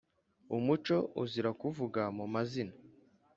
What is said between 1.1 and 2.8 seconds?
uzira kuvuga mu mazina.